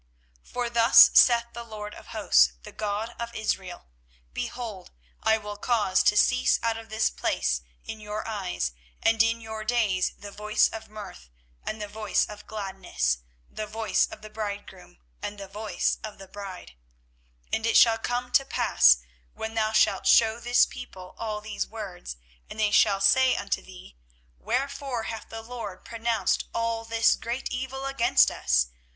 24:016:009 0.43 0.53
For 0.53 0.69
thus 0.71 1.11
saith 1.13 1.45
the 1.53 1.63
LORD 1.63 1.93
of 1.93 2.07
hosts, 2.07 2.53
the 2.63 2.71
God 2.71 3.15
of 3.19 3.35
Israel; 3.35 3.85
Behold, 4.33 4.89
I 5.21 5.37
will 5.37 5.57
cause 5.57 6.01
to 6.01 6.17
cease 6.17 6.59
out 6.63 6.75
of 6.75 6.89
this 6.89 7.11
place 7.11 7.61
in 7.85 7.99
your 7.99 8.27
eyes, 8.27 8.71
and 9.03 9.21
in 9.21 9.41
your 9.41 9.63
days, 9.63 10.13
the 10.17 10.31
voice 10.31 10.69
of 10.69 10.89
mirth, 10.89 11.29
and 11.63 11.79
the 11.79 11.87
voice 11.87 12.25
of 12.25 12.47
gladness, 12.47 13.19
the 13.47 13.67
voice 13.67 14.07
of 14.07 14.23
the 14.23 14.31
bridegroom, 14.31 14.97
and 15.21 15.37
the 15.39 15.47
voice 15.47 15.99
of 16.03 16.17
the 16.17 16.27
bride. 16.27 16.71
24:016:010 17.51 17.55
And 17.57 17.65
it 17.67 17.77
shall 17.77 17.97
come 17.99 18.31
to 18.31 18.43
pass, 18.43 18.97
when 19.35 19.53
thou 19.53 19.71
shalt 19.71 20.07
shew 20.07 20.39
this 20.39 20.65
people 20.65 21.13
all 21.19 21.41
these 21.41 21.67
words, 21.67 22.17
and 22.49 22.59
they 22.59 22.71
shall 22.71 23.01
say 23.01 23.35
unto 23.35 23.61
thee, 23.61 23.95
Wherefore 24.39 25.03
hath 25.03 25.29
the 25.29 25.43
LORD 25.43 25.85
pronounced 25.85 26.45
all 26.55 26.85
this 26.85 27.15
great 27.15 27.53
evil 27.53 27.85
against 27.85 28.31
us? 28.31 28.69